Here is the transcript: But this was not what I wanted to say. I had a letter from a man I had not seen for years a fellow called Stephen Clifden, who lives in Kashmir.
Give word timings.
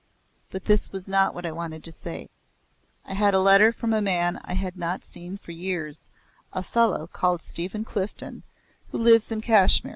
But 0.49 0.65
this 0.65 0.91
was 0.91 1.07
not 1.07 1.35
what 1.35 1.45
I 1.45 1.51
wanted 1.51 1.83
to 1.83 1.91
say. 1.91 2.31
I 3.05 3.13
had 3.13 3.35
a 3.35 3.39
letter 3.39 3.71
from 3.71 3.93
a 3.93 4.01
man 4.01 4.41
I 4.43 4.53
had 4.55 4.75
not 4.75 5.03
seen 5.05 5.37
for 5.37 5.51
years 5.51 6.05
a 6.51 6.63
fellow 6.63 7.05
called 7.05 7.43
Stephen 7.43 7.85
Clifden, 7.85 8.41
who 8.91 8.97
lives 8.97 9.31
in 9.31 9.41
Kashmir. 9.41 9.89